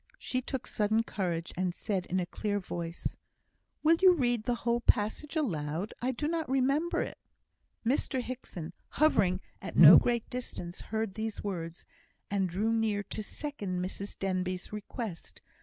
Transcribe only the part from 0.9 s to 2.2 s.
courage, and said, in